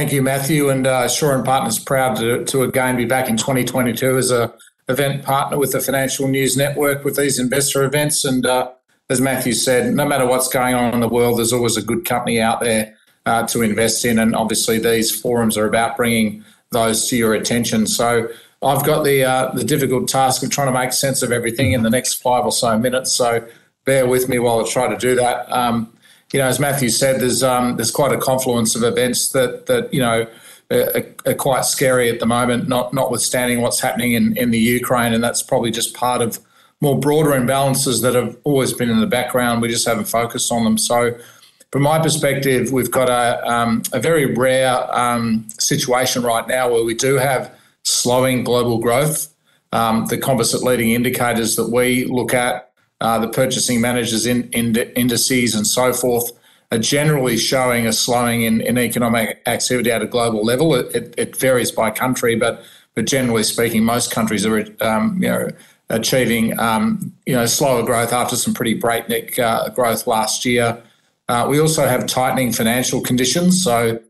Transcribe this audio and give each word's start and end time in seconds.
Thank 0.00 0.14
you, 0.14 0.22
Matthew. 0.22 0.70
And 0.70 0.86
uh, 0.86 1.08
Shaw 1.08 1.34
and 1.34 1.44
Partners 1.44 1.78
proud 1.78 2.16
to, 2.20 2.42
to 2.46 2.62
again 2.62 2.96
be 2.96 3.04
back 3.04 3.28
in 3.28 3.36
2022 3.36 4.16
as 4.16 4.30
a 4.30 4.50
event 4.88 5.22
partner 5.22 5.58
with 5.58 5.72
the 5.72 5.80
Financial 5.82 6.26
News 6.26 6.56
Network 6.56 7.04
with 7.04 7.16
these 7.16 7.38
investor 7.38 7.84
events. 7.84 8.24
And 8.24 8.46
uh, 8.46 8.70
as 9.10 9.20
Matthew 9.20 9.52
said, 9.52 9.92
no 9.92 10.06
matter 10.06 10.26
what's 10.26 10.48
going 10.48 10.74
on 10.74 10.94
in 10.94 11.00
the 11.00 11.08
world, 11.08 11.36
there's 11.36 11.52
always 11.52 11.76
a 11.76 11.82
good 11.82 12.06
company 12.06 12.40
out 12.40 12.60
there 12.60 12.96
uh, 13.26 13.46
to 13.48 13.60
invest 13.60 14.02
in. 14.06 14.18
And 14.18 14.34
obviously, 14.34 14.78
these 14.78 15.14
forums 15.14 15.58
are 15.58 15.66
about 15.66 15.98
bringing 15.98 16.46
those 16.70 17.06
to 17.10 17.16
your 17.18 17.34
attention. 17.34 17.86
So 17.86 18.26
I've 18.62 18.86
got 18.86 19.04
the 19.04 19.24
uh, 19.24 19.52
the 19.52 19.64
difficult 19.64 20.08
task 20.08 20.42
of 20.42 20.48
trying 20.48 20.68
to 20.68 20.78
make 20.80 20.94
sense 20.94 21.20
of 21.20 21.30
everything 21.30 21.72
in 21.72 21.82
the 21.82 21.90
next 21.90 22.22
five 22.22 22.46
or 22.46 22.52
so 22.52 22.78
minutes. 22.78 23.12
So 23.12 23.46
bear 23.84 24.06
with 24.06 24.30
me 24.30 24.38
while 24.38 24.64
I 24.64 24.66
try 24.66 24.88
to 24.88 24.96
do 24.96 25.14
that. 25.16 25.52
Um, 25.52 25.92
you 26.32 26.38
know, 26.38 26.46
as 26.46 26.60
Matthew 26.60 26.88
said, 26.90 27.20
there's 27.20 27.42
um, 27.42 27.76
there's 27.76 27.90
quite 27.90 28.12
a 28.12 28.18
confluence 28.18 28.76
of 28.76 28.82
events 28.82 29.30
that 29.30 29.66
that 29.66 29.92
you 29.92 30.00
know 30.00 30.26
are, 30.70 31.04
are, 31.26 31.34
quite 31.34 31.64
scary 31.64 32.08
at 32.08 32.20
the 32.20 32.26
moment. 32.26 32.68
Not 32.68 32.94
notwithstanding 32.94 33.60
what's 33.60 33.80
happening 33.80 34.12
in 34.12 34.36
in 34.36 34.50
the 34.50 34.58
Ukraine, 34.58 35.12
and 35.12 35.22
that's 35.22 35.42
probably 35.42 35.70
just 35.70 35.94
part 35.94 36.22
of 36.22 36.38
more 36.80 36.98
broader 36.98 37.30
imbalances 37.30 38.02
that 38.02 38.14
have 38.14 38.36
always 38.44 38.72
been 38.72 38.88
in 38.88 39.00
the 39.00 39.06
background. 39.06 39.60
We 39.60 39.68
just 39.68 39.86
haven't 39.86 40.06
focused 40.06 40.50
on 40.52 40.64
them. 40.64 40.78
So, 40.78 41.18
from 41.72 41.82
my 41.82 41.98
perspective, 41.98 42.72
we've 42.72 42.90
got 42.90 43.08
a 43.08 43.46
um, 43.50 43.82
a 43.92 44.00
very 44.00 44.34
rare 44.34 44.76
um, 44.96 45.48
situation 45.58 46.22
right 46.22 46.46
now 46.46 46.70
where 46.70 46.84
we 46.84 46.94
do 46.94 47.16
have 47.16 47.52
slowing 47.82 48.44
global 48.44 48.78
growth. 48.78 49.28
Um, 49.72 50.06
the 50.06 50.18
composite 50.18 50.62
leading 50.62 50.90
indicators 50.90 51.54
that 51.54 51.70
we 51.70 52.04
look 52.04 52.34
at 52.34 52.69
uh, 53.00 53.18
the 53.18 53.28
purchasing 53.28 53.80
managers 53.80 54.26
in, 54.26 54.48
in, 54.50 54.76
indices 54.76 55.54
and 55.54 55.66
so 55.66 55.92
forth 55.92 56.32
are 56.72 56.78
generally 56.78 57.36
showing 57.36 57.86
a 57.86 57.92
slowing 57.92 58.42
in, 58.42 58.60
in 58.60 58.78
economic 58.78 59.42
activity 59.46 59.90
at 59.90 60.02
a 60.02 60.06
global 60.06 60.44
level. 60.44 60.74
It, 60.74 60.94
it, 60.94 61.14
it, 61.16 61.36
varies 61.36 61.72
by 61.72 61.90
country, 61.90 62.36
but 62.36 62.62
but 62.94 63.06
generally 63.06 63.42
speaking, 63.42 63.84
most 63.84 64.10
countries 64.10 64.44
are 64.44 64.66
um, 64.80 65.18
you 65.22 65.28
know 65.28 65.48
achieving 65.88 66.58
um, 66.60 67.12
you 67.26 67.34
know 67.34 67.46
slower 67.46 67.82
growth 67.82 68.12
after 68.12 68.36
some 68.36 68.54
pretty 68.54 68.74
breakneck 68.74 69.38
uh, 69.38 69.68
growth 69.70 70.06
last 70.06 70.44
year. 70.44 70.80
Uh, 71.28 71.46
we 71.48 71.60
also 71.60 71.86
have 71.86 72.06
tightening 72.06 72.52
financial 72.52 73.00
conditions, 73.00 73.62
so 73.62 74.00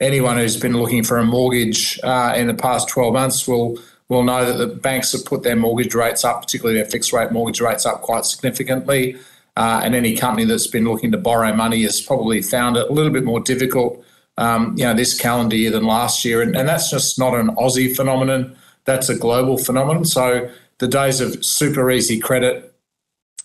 anyone 0.00 0.36
who's 0.36 0.56
been 0.56 0.76
looking 0.76 1.02
for 1.02 1.18
a 1.18 1.24
mortgage 1.24 1.98
uh, 2.04 2.32
in 2.36 2.46
the 2.46 2.54
past 2.54 2.88
12 2.88 3.12
months 3.12 3.48
will 3.48 3.78
will 4.08 4.22
know 4.22 4.44
that 4.44 4.56
the 4.56 4.74
banks 4.74 5.12
have 5.12 5.24
put 5.24 5.42
their 5.42 5.56
mortgage 5.56 5.94
rates 5.94 6.24
up, 6.24 6.42
particularly 6.42 6.80
their 6.80 6.88
fixed 6.88 7.12
rate 7.12 7.30
mortgage 7.30 7.60
rates 7.60 7.84
up 7.84 8.02
quite 8.02 8.24
significantly. 8.24 9.16
Uh, 9.56 9.80
and 9.82 9.94
any 9.94 10.16
company 10.16 10.44
that's 10.44 10.68
been 10.68 10.84
looking 10.84 11.10
to 11.10 11.18
borrow 11.18 11.52
money 11.52 11.82
has 11.82 12.00
probably 12.00 12.40
found 12.40 12.76
it 12.76 12.88
a 12.88 12.92
little 12.92 13.12
bit 13.12 13.24
more 13.24 13.40
difficult, 13.40 14.02
um, 14.36 14.72
you 14.78 14.84
know, 14.84 14.94
this 14.94 15.18
calendar 15.18 15.56
year 15.56 15.70
than 15.70 15.84
last 15.84 16.24
year. 16.24 16.40
And, 16.40 16.56
and 16.56 16.68
that's 16.68 16.90
just 16.90 17.18
not 17.18 17.34
an 17.34 17.48
Aussie 17.56 17.94
phenomenon; 17.94 18.56
that's 18.84 19.08
a 19.08 19.16
global 19.16 19.58
phenomenon. 19.58 20.04
So 20.04 20.48
the 20.78 20.86
days 20.86 21.20
of 21.20 21.44
super 21.44 21.90
easy 21.90 22.20
credit 22.20 22.72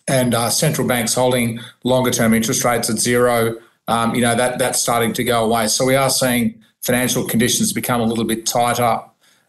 and 0.07 0.35
uh, 0.35 0.49
central 0.49 0.87
banks 0.87 1.15
holding 1.15 1.59
longer 1.83 2.11
term 2.11 2.33
interest 2.33 2.63
rates 2.63 2.89
at 2.91 2.99
zero, 2.99 3.55
um, 3.87 4.13
you 4.13 4.21
know, 4.21 4.35
that 4.35 4.59
that's 4.59 4.79
starting 4.79 5.13
to 5.13 5.23
go 5.23 5.43
away. 5.43 5.67
So 5.67 5.83
we 5.83 5.95
are 5.95 6.11
seeing 6.11 6.63
financial 6.81 7.25
conditions 7.25 7.73
become 7.73 8.01
a 8.01 8.05
little 8.05 8.25
bit 8.25 8.45
tighter 8.45 9.01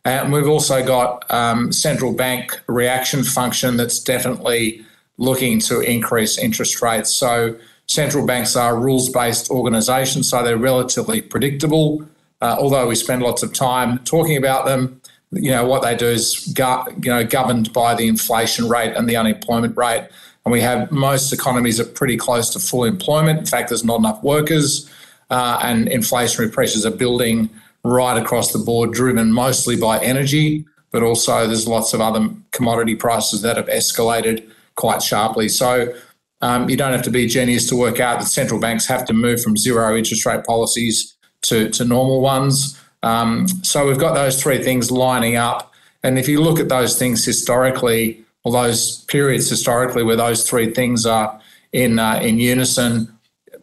and 0.04 0.32
we've 0.32 0.48
also 0.48 0.84
got 0.84 1.24
um, 1.30 1.72
central 1.72 2.12
bank 2.12 2.60
reaction 2.66 3.24
function 3.24 3.76
that's 3.76 3.98
definitely 3.98 4.84
looking 5.16 5.58
to 5.60 5.80
increase 5.80 6.36
interest 6.36 6.82
rates. 6.82 7.12
So 7.12 7.56
central 7.86 8.26
banks 8.26 8.56
are 8.56 8.78
rules 8.78 9.08
based 9.08 9.50
organisations, 9.50 10.28
so 10.28 10.42
they're 10.42 10.58
relatively 10.58 11.22
predictable. 11.22 12.06
Uh, 12.42 12.56
although 12.58 12.86
we 12.86 12.94
spend 12.94 13.22
lots 13.22 13.42
of 13.42 13.52
time 13.52 13.98
talking 14.00 14.36
about 14.36 14.66
them, 14.66 15.00
you 15.32 15.50
know 15.50 15.64
what 15.66 15.82
they 15.82 15.96
do 15.96 16.06
is 16.06 16.52
go, 16.54 16.84
you 17.02 17.10
know 17.10 17.24
governed 17.24 17.72
by 17.72 17.94
the 17.94 18.06
inflation 18.06 18.68
rate 18.68 18.94
and 18.94 19.08
the 19.08 19.16
unemployment 19.16 19.76
rate. 19.76 20.08
And 20.44 20.52
we 20.52 20.60
have 20.60 20.92
most 20.92 21.32
economies 21.32 21.80
are 21.80 21.86
pretty 21.86 22.18
close 22.18 22.50
to 22.50 22.58
full 22.58 22.84
employment. 22.84 23.38
In 23.38 23.46
fact, 23.46 23.70
there's 23.70 23.84
not 23.84 23.98
enough 23.98 24.22
workers, 24.22 24.90
uh, 25.30 25.58
and 25.62 25.86
inflationary 25.86 26.52
pressures 26.52 26.84
are 26.84 26.90
building 26.90 27.48
right 27.84 28.20
across 28.20 28.52
the 28.52 28.58
board, 28.58 28.92
driven 28.92 29.32
mostly 29.32 29.76
by 29.76 29.98
energy, 30.00 30.64
but 30.90 31.02
also 31.02 31.46
there's 31.46 31.68
lots 31.68 31.92
of 31.92 32.00
other 32.00 32.28
commodity 32.50 32.96
prices 32.96 33.42
that 33.42 33.56
have 33.56 33.66
escalated 33.66 34.48
quite 34.76 35.02
sharply. 35.02 35.48
So 35.48 35.94
um, 36.40 36.68
you 36.68 36.76
don't 36.76 36.92
have 36.92 37.02
to 37.02 37.10
be 37.10 37.24
a 37.24 37.28
genius 37.28 37.68
to 37.68 37.76
work 37.76 38.00
out 38.00 38.20
that 38.20 38.26
central 38.26 38.60
banks 38.60 38.86
have 38.86 39.04
to 39.06 39.12
move 39.12 39.42
from 39.42 39.56
zero 39.56 39.96
interest 39.96 40.24
rate 40.26 40.44
policies 40.44 41.14
to, 41.42 41.68
to 41.70 41.84
normal 41.84 42.20
ones. 42.20 42.80
Um, 43.02 43.46
so 43.62 43.86
we've 43.86 43.98
got 43.98 44.14
those 44.14 44.42
three 44.42 44.62
things 44.62 44.90
lining 44.90 45.36
up. 45.36 45.72
And 46.02 46.18
if 46.18 46.28
you 46.28 46.40
look 46.40 46.58
at 46.58 46.68
those 46.68 46.98
things 46.98 47.24
historically, 47.24 48.24
or 48.44 48.52
those 48.52 49.04
periods 49.06 49.48
historically 49.48 50.02
where 50.02 50.16
those 50.16 50.48
three 50.48 50.70
things 50.72 51.06
are 51.06 51.40
in 51.72 51.98
uh, 51.98 52.20
in 52.22 52.38
unison, 52.38 53.10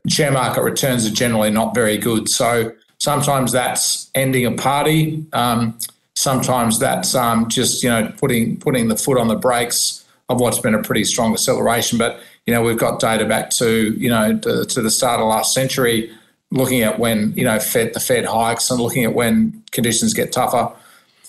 share 0.08 0.32
market 0.32 0.64
returns 0.64 1.06
are 1.06 1.14
generally 1.14 1.52
not 1.52 1.74
very 1.74 1.98
good. 1.98 2.28
So 2.28 2.72
Sometimes 3.02 3.52
that's 3.52 4.12
ending 4.14 4.46
a 4.46 4.52
party. 4.52 5.26
Um, 5.34 5.76
sometimes 6.14 6.78
that's 6.78 7.16
um, 7.16 7.50
just 7.50 7.82
you 7.82 7.90
know 7.90 8.14
putting 8.20 8.58
putting 8.58 8.90
the 8.90 8.96
foot 8.96 9.18
on 9.18 9.28
the 9.28 9.36
brakes 9.36 10.06
of 10.30 10.40
what's 10.40 10.60
been 10.60 10.76
a 10.76 10.84
pretty 10.84 11.04
strong 11.04 11.34
acceleration. 11.34 11.98
But 11.98 12.20
you 12.46 12.54
know 12.54 12.62
we've 12.62 12.78
got 12.78 13.00
data 13.00 13.26
back 13.26 13.50
to 13.58 13.92
you 13.94 14.08
know 14.08 14.38
to, 14.38 14.66
to 14.66 14.82
the 14.84 14.92
start 14.92 15.20
of 15.20 15.26
last 15.26 15.52
century, 15.52 16.12
looking 16.52 16.84
at 16.84 17.00
when 17.00 17.34
you 17.34 17.44
know 17.44 17.58
Fed 17.58 17.96
the 17.96 18.00
Fed 18.00 18.26
hikes 18.26 18.70
and 18.70 18.80
looking 18.80 19.04
at 19.04 19.16
when 19.16 19.64
conditions 19.72 20.14
get 20.14 20.32
tougher. 20.32 20.72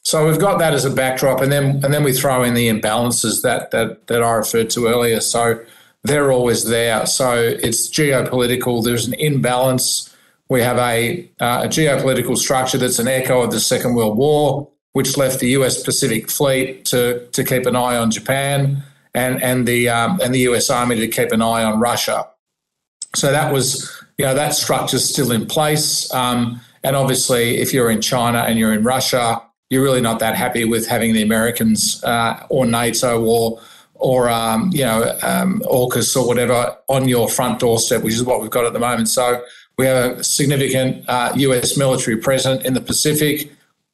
So 0.02 0.28
we've 0.28 0.38
got 0.38 0.58
that 0.58 0.74
as 0.74 0.84
a 0.84 0.90
backdrop, 0.90 1.40
and 1.40 1.50
then 1.50 1.82
and 1.82 1.94
then 1.94 2.04
we 2.04 2.12
throw 2.12 2.42
in 2.42 2.52
the 2.52 2.68
imbalances 2.68 3.40
that 3.44 3.70
that 3.70 4.08
that 4.08 4.22
I 4.22 4.32
referred 4.32 4.68
to 4.70 4.88
earlier. 4.88 5.20
So 5.20 5.58
they're 6.02 6.32
always 6.32 6.64
there. 6.64 7.06
So 7.06 7.34
it's 7.34 7.88
geopolitical. 7.88 8.84
There's 8.84 9.06
an 9.06 9.14
imbalance 9.14 10.11
we 10.52 10.60
have 10.60 10.76
a, 10.76 11.26
uh, 11.40 11.62
a 11.64 11.66
geopolitical 11.66 12.36
structure 12.36 12.76
that's 12.76 12.98
an 12.98 13.08
echo 13.08 13.40
of 13.40 13.50
the 13.50 13.58
Second 13.58 13.94
World 13.94 14.18
War, 14.18 14.68
which 14.92 15.16
left 15.16 15.40
the 15.40 15.48
US 15.58 15.82
Pacific 15.82 16.30
Fleet 16.30 16.84
to, 16.84 17.26
to 17.28 17.42
keep 17.42 17.64
an 17.64 17.74
eye 17.74 17.96
on 17.96 18.10
Japan 18.10 18.82
and, 19.14 19.42
and, 19.42 19.66
the, 19.66 19.88
um, 19.88 20.20
and 20.22 20.34
the 20.34 20.40
US 20.50 20.68
Army 20.68 20.96
to 20.96 21.08
keep 21.08 21.32
an 21.32 21.40
eye 21.40 21.64
on 21.64 21.80
Russia. 21.80 22.28
So 23.16 23.32
that 23.32 23.50
was, 23.50 23.90
you 24.18 24.26
know, 24.26 24.34
that 24.34 24.54
structure's 24.54 25.08
still 25.08 25.32
in 25.32 25.46
place. 25.46 26.12
Um, 26.12 26.60
and 26.84 26.96
obviously, 26.96 27.56
if 27.56 27.72
you're 27.72 27.90
in 27.90 28.02
China 28.02 28.40
and 28.40 28.58
you're 28.58 28.74
in 28.74 28.84
Russia, 28.84 29.40
you're 29.70 29.82
really 29.82 30.02
not 30.02 30.18
that 30.18 30.34
happy 30.36 30.66
with 30.66 30.86
having 30.86 31.14
the 31.14 31.22
Americans 31.22 32.04
uh, 32.04 32.44
or 32.50 32.66
NATO 32.66 33.24
or 33.24 33.58
or 33.94 34.28
um, 34.28 34.70
you 34.72 34.84
know 34.84 35.16
um, 35.22 35.62
AUKUS 35.64 36.16
or 36.16 36.26
whatever 36.26 36.76
on 36.88 37.08
your 37.08 37.28
front 37.28 37.60
doorstep, 37.60 38.02
which 38.02 38.14
is 38.14 38.24
what 38.24 38.42
we've 38.42 38.50
got 38.50 38.66
at 38.66 38.72
the 38.72 38.80
moment. 38.80 39.08
So 39.08 39.42
we 39.78 39.86
have 39.86 40.18
a 40.18 40.24
significant 40.24 41.04
uh, 41.08 41.32
US 41.34 41.76
military 41.76 42.16
presence 42.16 42.64
in 42.64 42.74
the 42.74 42.80
Pacific, 42.80 43.50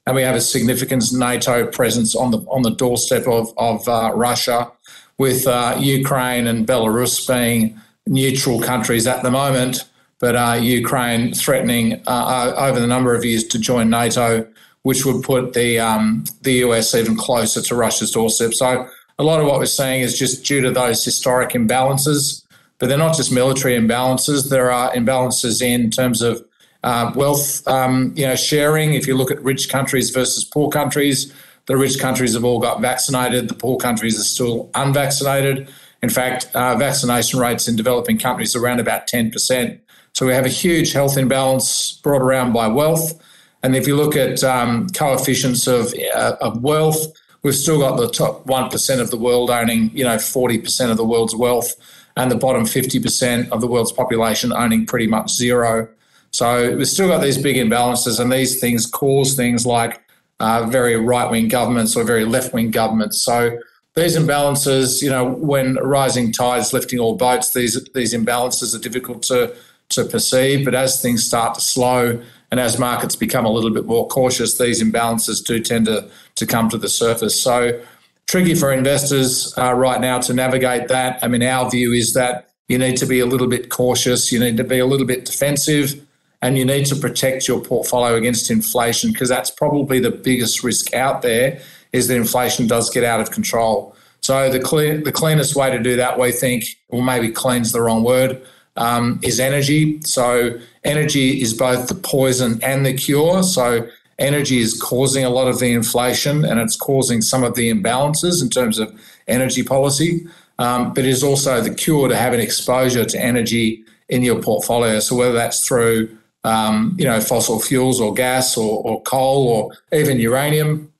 and 0.07 0.17
we 0.17 0.23
have 0.23 0.35
a 0.35 0.41
significant 0.41 1.05
NATO 1.13 1.67
presence 1.67 2.15
on 2.15 2.31
the 2.31 2.39
on 2.49 2.63
the 2.63 2.71
doorstep 2.71 3.27
of 3.27 3.53
of 3.57 3.87
uh, 3.89 4.13
Russia, 4.15 4.71
with 5.19 5.47
uh, 5.47 5.77
Ukraine 5.79 6.47
and 6.47 6.67
Belarus 6.67 7.27
being 7.27 7.79
neutral 8.07 8.61
countries 8.61 9.07
at 9.07 9.23
the 9.23 9.31
moment, 9.31 9.85
but 10.19 10.35
uh, 10.35 10.59
Ukraine 10.61 11.35
threatening 11.35 12.03
uh, 12.07 12.55
over 12.57 12.81
the 12.81 12.87
number 12.87 13.15
of 13.15 13.25
years 13.25 13.45
to 13.45 13.59
join 13.59 13.91
NATO, 13.91 14.47
which 14.83 15.05
would 15.05 15.23
put 15.23 15.53
the 15.53 15.79
um, 15.79 16.25
the 16.43 16.55
US 16.65 16.95
even 16.95 17.17
closer 17.17 17.61
to 17.63 17.75
Russia's 17.75 18.11
doorstep. 18.11 18.55
So 18.55 18.89
a 19.19 19.25
lot 19.25 19.41
of 19.41 19.47
what 19.47 19.59
we're 19.59 19.67
seeing 19.67 20.01
is 20.01 20.19
just 20.19 20.45
due 20.45 20.61
to 20.61 20.71
those 20.71 21.05
historic 21.05 21.51
imbalances 21.51 22.45
but 22.79 22.89
they're 22.89 22.99
not 22.99 23.17
just 23.17 23.33
military 23.33 23.75
imbalances. 23.75 24.51
There 24.51 24.71
are 24.71 24.93
imbalances 24.93 25.61
in 25.61 25.91
terms 25.91 26.23
of 26.23 26.45
uh, 26.85 27.13
wealth, 27.15 27.67
um, 27.67 28.13
you 28.17 28.27
know, 28.27 28.37
sharing. 28.37 28.95
If 28.95 29.07
you 29.07 29.17
look 29.17 29.31
at 29.31 29.43
rich 29.43 29.69
countries 29.69 30.11
versus 30.11 30.45
poor 30.45 30.71
countries, 30.71 31.33
the 31.67 31.77
rich 31.77 31.99
countries 31.99 32.35
have 32.35 32.45
all 32.45 32.61
got 32.61 32.81
vaccinated. 32.81 33.49
The 33.49 33.55
poor 33.55 33.77
countries 33.77 34.19
are 34.19 34.25
still 34.25 34.71
unvaccinated. 34.75 35.69
In 36.03 36.09
fact, 36.09 36.49
uh, 36.55 36.77
vaccination 36.77 37.41
rates 37.41 37.67
in 37.67 37.75
developing 37.75 38.19
countries 38.19 38.55
are 38.55 38.63
around 38.63 38.79
about 38.79 39.09
10%. 39.09 39.79
So 40.15 40.27
we 40.27 40.33
have 40.33 40.47
a 40.47 40.51
huge 40.51 40.93
health 40.93 41.19
imbalance 41.19 41.93
brought 42.03 42.23
around 42.23 42.53
by 42.53 42.69
wealth. 42.69 43.21
And 43.65 43.75
if 43.75 43.89
you 43.89 43.97
look 43.97 44.15
at 44.15 44.43
um, 44.45 44.89
coefficients 44.91 45.67
of, 45.67 45.93
uh, 46.15 46.37
of 46.41 46.63
wealth, 46.63 47.07
we've 47.43 47.57
still 47.57 47.81
got 47.81 47.97
the 47.97 48.09
top 48.09 48.47
1% 48.47 49.01
of 49.01 49.11
the 49.11 49.17
world 49.17 49.51
owning, 49.51 49.91
you 49.93 50.05
know, 50.05 50.17
40% 50.17 50.91
of 50.91 50.97
the 50.97 51.05
world's 51.05 51.35
wealth 51.35 51.75
and 52.19 52.31
the 52.31 52.37
bottom 52.37 52.65
50% 52.65 53.49
of 53.51 53.61
the 53.61 53.67
world's 53.67 53.93
population 53.93 54.53
owning 54.53 54.85
pretty 54.85 55.07
much 55.07 55.31
zero. 55.31 55.89
So 56.33 56.77
we've 56.77 56.87
still 56.87 57.09
got 57.09 57.23
these 57.23 57.41
big 57.41 57.57
imbalances, 57.57 58.21
and 58.21 58.31
these 58.31 58.61
things 58.61 58.85
cause 58.85 59.35
things 59.35 59.65
like 59.65 60.03
uh, 60.41 60.67
very 60.67 60.97
right 60.97 61.31
wing 61.31 61.49
governments 61.49 61.97
or 61.97 62.05
very 62.05 62.25
left 62.25 62.53
wing 62.53 62.71
governments. 62.71 63.23
So 63.23 63.59
these 63.95 64.17
imbalances, 64.17 65.01
you 65.01 65.09
know, 65.09 65.25
when 65.25 65.77
rising 65.77 66.33
tides 66.33 66.73
lifting 66.73 66.99
all 66.99 67.17
boats, 67.17 67.55
these 67.55 67.83
these 67.95 68.13
imbalances 68.13 68.75
are 68.75 68.81
difficult 68.81 69.23
to 69.25 69.55
to 69.91 70.05
perceive. 70.05 70.65
But 70.65 70.75
as 70.75 71.01
things 71.01 71.25
start 71.25 71.55
to 71.55 71.61
slow 71.61 72.21
And 72.51 72.59
as 72.59 72.79
markets 72.79 73.15
become 73.15 73.45
a 73.45 73.51
little 73.51 73.71
bit 73.71 73.85
more 73.85 74.09
cautious, 74.09 74.57
these 74.57 74.83
imbalances 74.83 75.45
do 75.45 75.61
tend 75.61 75.85
to, 75.85 76.09
to 76.37 76.47
come 76.47 76.71
to 76.71 76.79
the 76.79 76.89
surface. 76.89 77.39
So, 77.39 77.79
tricky 78.29 78.55
for 78.55 78.71
investors 78.71 79.55
uh, 79.57 79.73
right 79.73 80.01
now 80.01 80.21
to 80.21 80.35
navigate 80.35 80.89
that. 80.89 81.19
I 81.23 81.29
mean, 81.29 81.43
our 81.43 81.69
view 81.69 81.93
is 81.93 82.13
that 82.13 82.51
you 82.69 82.79
need 82.79 82.99
to 82.99 83.07
be 83.07 83.21
a 83.21 83.27
little 83.27 83.47
bit 83.47 83.71
cautious, 83.71 84.31
you 84.31 84.39
need 84.39 84.59
to 84.59 84.65
be 84.65 84.79
a 84.79 84.87
little 84.87 85.07
bit 85.07 85.25
defensive, 85.25 86.07
and 86.43 86.57
you 86.59 86.65
need 86.65 86.85
to 86.87 86.97
protect 86.97 87.49
your 87.49 87.61
portfolio 87.61 88.15
against 88.15 88.51
inflation 88.51 89.13
because 89.13 89.31
that's 89.31 89.51
probably 89.51 89.99
the 89.99 90.11
biggest 90.11 90.63
risk 90.63 90.95
out 90.95 91.23
there 91.23 91.61
is 91.93 92.07
that 92.09 92.17
inflation 92.17 92.67
does 92.67 92.91
get 92.91 93.03
out 93.03 93.21
of 93.21 93.31
control. 93.31 93.97
So 94.21 94.51
the 94.51 94.61
clear, 94.61 94.99
the 94.99 95.11
cleanest 95.11 95.57
way 95.57 95.71
to 95.71 95.79
do 95.79 95.97
that, 95.97 96.19
we 96.19 96.31
think, 96.31 96.65
or 96.89 97.03
maybe 97.03 97.31
clean's 97.31 97.73
the 97.73 97.81
wrong 97.81 98.05
word, 98.05 98.43
um, 98.77 99.19
is 99.23 99.41
energy. 99.41 100.01
So 100.03 100.59
energy 100.85 101.41
is 101.41 101.55
both 101.55 101.89
the 101.89 101.95
poison 101.95 102.61
and 102.63 102.85
the 102.85 102.93
cure. 102.93 103.43
So 103.43 103.89
energy 104.19 104.59
is 104.59 104.81
causing 104.81 105.25
a 105.25 105.31
lot 105.31 105.49
of 105.49 105.61
the 105.61 105.73
inflation 105.73 106.45
and 106.45 106.59
it's 106.61 106.77
causing 106.77 107.23
some 107.23 107.45
of 107.45 107.55
the 107.55 107.71
imbalances 107.73 108.43
in 108.43 108.49
terms 108.49 108.79
of 108.79 108.93
energy 109.29 109.63
policy. 109.63 110.27
Um, 110.59 110.93
but 110.93 111.05
it 111.05 111.11
is 111.11 111.23
also 111.23 111.61
the 111.61 111.73
cure 111.73 112.09
to 112.09 112.17
have 112.17 112.33
an 112.33 112.41
exposure 112.41 113.05
to 113.05 113.19
energy 113.21 113.85
in 114.09 114.23
your 114.23 114.43
portfolio. 114.43 114.99
So 114.99 115.15
whether 115.15 115.33
that's 115.33 115.67
through 115.67 116.17
um, 116.45 116.97
you 116.99 117.05
know 117.05 117.21
fossil 117.21 117.61
fuels 117.61 118.01
or 118.01 118.15
gas 118.15 118.57
or, 118.57 118.83
or 118.85 119.03
coal 119.03 119.49
or 119.49 119.99
even 119.99 120.19
uranium, 120.19 120.93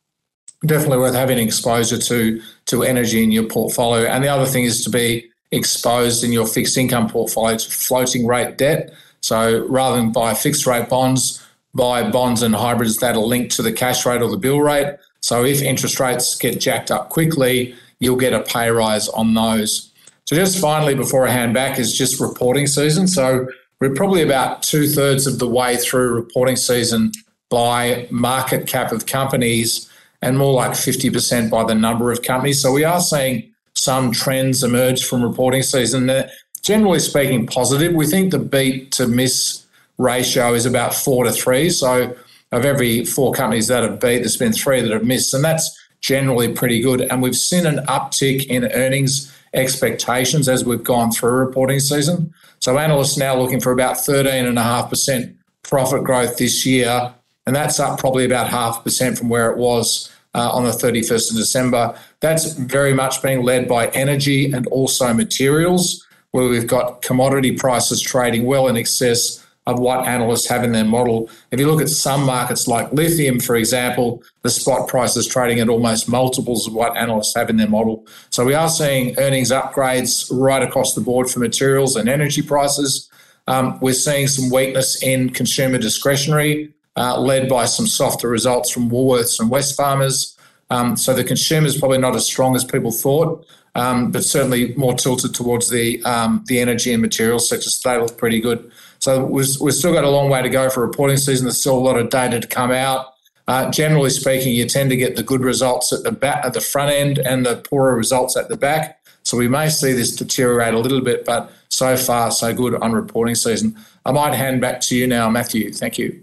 definitely 0.67 0.99
worth 0.99 1.15
having 1.15 1.39
exposure 1.39 1.99
to 1.99 2.41
to 2.67 2.83
energy 2.83 3.23
in 3.23 3.33
your 3.33 3.45
portfolio. 3.45 4.07
And 4.09 4.23
the 4.23 4.29
other 4.29 4.47
thing 4.47 4.65
is 4.65 4.85
to 4.85 4.91
be 4.91 5.29
exposed 5.51 6.23
in 6.23 6.33
your 6.33 6.47
fixed 6.47 6.77
income 6.77 7.09
portfolio 7.09 7.57
to 7.57 7.71
floating 7.71 8.27
rate 8.27 8.59
debt. 8.59 8.93
So 9.21 9.67
rather 9.67 9.97
than 9.97 10.13
buy 10.13 10.35
fixed 10.35 10.67
rate 10.67 10.89
bonds, 10.89 11.43
buy 11.75 12.09
bonds 12.11 12.43
and 12.43 12.55
hybrids 12.55 12.97
that 12.99 13.15
are 13.15 13.23
linked 13.23 13.55
to 13.57 13.63
the 13.63 13.73
cash 13.73 14.05
rate 14.07 14.23
or 14.23 14.31
the 14.31 14.37
bill 14.37 14.61
rate. 14.61 14.97
So 15.21 15.45
if 15.45 15.63
interest 15.63 16.01
rates 16.01 16.37
get 16.37 16.61
jacked 16.61 16.91
up 16.91 17.09
quickly, 17.11 17.75
you'll 18.01 18.17
get 18.17 18.33
a 18.33 18.41
pay 18.41 18.71
rise 18.71 19.09
on 19.09 19.35
those. 19.35 19.93
So 20.25 20.37
just 20.37 20.59
finally, 20.59 20.95
before 20.95 21.27
I 21.27 21.31
hand 21.31 21.55
back, 21.55 21.79
is 21.79 21.97
just 21.97 22.21
reporting 22.21 22.67
season. 22.67 23.09
So 23.09 23.49
we're 23.81 23.95
probably 23.95 24.23
about 24.23 24.63
two 24.63 24.87
thirds 24.87 25.27
of 25.27 25.39
the 25.39 25.49
way 25.49 25.77
through 25.77 26.15
reporting 26.15 26.57
season 26.57 27.13
by 27.49 28.07
market 28.11 28.67
cap 28.67 28.93
of 28.93 29.07
companies 29.07 29.91
and 30.21 30.37
more 30.37 30.53
like 30.53 30.73
50% 30.73 31.51
by 31.51 31.65
the 31.65 31.75
number 31.75 32.11
of 32.11 32.23
companies. 32.23 32.61
So 32.61 32.73
we 32.73 32.85
are 32.85 33.01
seeing 33.01 33.53
some 33.75 34.13
trends 34.13 34.63
emerge 34.63 35.05
from 35.05 35.23
reporting 35.23 35.63
season. 35.63 36.07
They're 36.07 36.31
generally 36.63 36.99
speaking, 36.99 37.47
positive. 37.47 37.95
We 37.95 38.07
think 38.07 38.33
the 38.33 38.39
beat 38.39 38.91
to 38.93 39.07
miss 39.07 39.65
ratio 39.99 40.55
is 40.55 40.65
about 40.65 40.95
four 40.95 41.25
to 41.25 41.33
three. 41.33 41.69
So 41.71 42.17
of 42.53 42.65
every 42.65 43.05
four 43.05 43.33
companies 43.33 43.67
that 43.69 43.83
have 43.83 44.01
beat, 44.01 44.19
there's 44.19 44.37
been 44.37 44.53
three 44.53 44.81
that 44.81 44.91
have 44.91 45.05
missed, 45.05 45.35
and 45.35 45.45
that's 45.45 45.77
generally 46.01 46.53
pretty 46.53 46.81
good. 46.81 47.03
And 47.03 47.21
we've 47.21 47.37
seen 47.37 47.67
an 47.67 47.85
uptick 47.87 48.47
in 48.47 48.65
earnings 48.73 49.35
expectations 49.55 50.49
as 50.49 50.65
we've 50.65 50.85
gone 50.85 51.11
through 51.11 51.33
reporting 51.33 51.81
season. 51.81 52.33
So 52.61 52.79
analysts 52.79 53.17
now 53.17 53.37
looking 53.37 53.61
for 53.61 53.73
about 53.73 53.97
13.5% 53.97 55.35
profit 55.63 56.05
growth 56.05 56.39
this 56.39 56.65
year, 56.65 57.13
and 57.47 57.55
that's 57.55 57.81
up 57.81 57.99
probably 57.99 58.25
about 58.25 58.49
half 58.49 58.81
a 58.81 58.83
percent 58.83 59.19
from 59.19 59.29
where 59.29 59.51
it 59.51 59.59
was 59.59 60.11
uh, 60.35 60.51
on 60.51 60.65
the 60.65 60.71
31st 60.71 61.31
of 61.31 61.37
December. 61.37 61.99
That's 62.21 62.53
very 62.53 62.95
much 62.95 63.23
being 63.23 63.43
led 63.43 63.69
by 63.69 63.89
energy 63.89 64.53
and 64.53 64.67
also 64.69 65.13
materials, 65.13 66.07
where 66.31 66.49
we've 66.49 66.67
got 66.67 67.03
commodity 67.03 67.53
prices 67.57 68.01
trading 68.03 68.45
well 68.45 68.69
in 68.69 68.77
excess 68.77 69.45
of 69.69 69.79
what 69.79 70.07
analysts 70.07 70.49
have 70.49 70.65
in 70.65 70.73
their 70.73 70.85
model. 70.85 71.29
If 71.51 71.61
you 71.61 71.71
look 71.71 71.83
at 71.83 71.91
some 71.91 72.25
markets 72.25 72.67
like 72.67 72.91
lithium, 72.91 73.39
for 73.39 73.55
example, 73.55 74.23
the 74.43 74.49
spot 74.49 74.89
price 74.89 75.15
is 75.15 75.27
trading 75.27 75.61
at 75.61 75.69
almost 75.69 76.09
multiples 76.09 76.67
of 76.67 76.73
what 76.73 76.97
analysts 76.97 77.37
have 77.37 77.51
in 77.51 77.59
their 77.59 77.69
model. 77.69 78.07
So 78.31 78.47
we 78.47 78.55
are 78.55 78.71
seeing 78.71 79.17
earnings 79.19 79.51
upgrades 79.51 80.27
right 80.33 80.63
across 80.63 80.95
the 80.95 81.03
board 81.03 81.31
for 81.31 81.41
materials 81.41 81.97
and 81.97 82.09
energy 82.09 82.41
prices. 82.41 83.11
Um, 83.47 83.79
we're 83.81 83.93
seeing 83.93 84.27
some 84.27 84.49
weakness 84.51 85.03
in 85.03 85.31
consumer 85.31 85.77
discretionary, 85.77 86.73
uh, 86.97 87.21
led 87.21 87.47
by 87.47 87.67
some 87.67 87.87
softer 87.87 88.29
results 88.29 88.71
from 88.71 88.91
Woolworths 88.91 89.39
and 89.39 89.51
Wesfarmers. 89.51 90.35
Um, 90.71 90.97
so 90.97 91.13
the 91.13 91.25
consumer 91.25 91.67
is 91.67 91.77
probably 91.77 91.99
not 91.99 92.17
as 92.17 92.25
strong 92.25 92.57
as 92.57 92.65
people 92.65 92.91
thought, 92.91 93.47
um, 93.75 94.11
but 94.11 94.25
certainly 94.25 94.75
more 94.77 94.95
tilted 94.95 95.35
towards 95.35 95.69
the 95.69 96.03
um, 96.05 96.43
the 96.47 96.59
energy 96.59 96.93
and 96.93 97.03
materials 97.03 97.49
sectors. 97.49 97.81
They 97.81 97.99
look 97.99 98.17
pretty 98.17 98.41
good. 98.41 98.71
So 98.99 99.25
we've, 99.25 99.47
we've 99.61 99.75
still 99.75 99.93
got 99.93 100.05
a 100.05 100.11
long 100.11 100.29
way 100.29 100.43
to 100.43 100.49
go 100.49 100.71
for 100.71 100.87
reporting 100.87 101.17
season. 101.17 101.47
There's 101.47 101.61
still 101.61 101.77
a 101.77 101.81
lot 101.81 101.99
of 101.99 102.11
data 102.11 102.41
to 102.41 102.47
come 102.47 102.71
out. 102.71 103.15
Uh, 103.47 103.71
generally 103.71 104.11
speaking, 104.11 104.53
you 104.53 104.67
tend 104.67 104.91
to 104.91 104.97
get 104.97 105.17
the 105.17 105.23
good 105.23 105.41
results 105.41 105.93
at 105.93 106.03
the 106.03 106.13
back, 106.13 106.45
at 106.45 106.53
the 106.53 106.61
front 106.61 106.93
end, 106.93 107.19
and 107.19 107.47
the 107.47 107.57
poorer 107.57 107.97
results 107.97 108.37
at 108.37 108.49
the 108.49 108.57
back. 108.57 109.01
So 109.23 109.37
we 109.37 109.49
may 109.49 109.69
see 109.69 109.93
this 109.93 110.15
deteriorate 110.15 110.75
a 110.75 110.79
little 110.79 111.01
bit, 111.01 111.25
but 111.25 111.51
so 111.69 111.97
far 111.97 112.31
so 112.31 112.55
good 112.55 112.75
on 112.77 112.93
reporting 112.93 113.35
season. 113.35 113.77
I 114.05 114.13
might 114.13 114.35
hand 114.35 114.61
back 114.61 114.81
to 114.83 114.97
you 114.97 115.07
now, 115.07 115.29
Matthew. 115.29 115.73
Thank 115.73 115.99
you. 115.99 116.17